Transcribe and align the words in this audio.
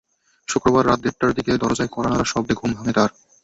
শুক্রবার 0.47 0.83
রাত 0.85 0.99
দেড়টার 1.01 1.31
দিকে 1.37 1.51
দরজায় 1.63 1.91
কড়া 1.91 2.09
নাড়ার 2.09 2.31
শব্দে 2.33 2.53
ঘুম 2.55 2.69
ভাঙে 2.77 2.93
তার। 2.97 3.09